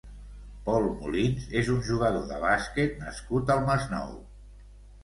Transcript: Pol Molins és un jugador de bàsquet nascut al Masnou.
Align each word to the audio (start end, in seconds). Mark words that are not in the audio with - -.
Pol 0.69 0.87
Molins 1.01 1.45
és 1.61 1.69
un 1.75 1.85
jugador 1.91 2.27
de 2.33 2.41
bàsquet 2.47 2.99
nascut 3.05 3.57
al 3.59 3.65
Masnou. 3.71 4.15